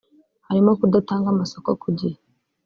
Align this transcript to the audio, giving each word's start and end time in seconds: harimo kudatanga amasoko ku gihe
harimo 0.47 0.71
kudatanga 0.79 1.27
amasoko 1.33 1.69
ku 1.81 1.89
gihe 1.97 2.17